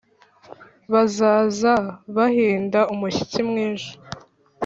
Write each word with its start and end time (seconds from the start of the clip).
bazaza 0.93 1.73
bahinda 2.15 2.79
umushyitsi 2.93 3.39
mwinshi 3.49 3.91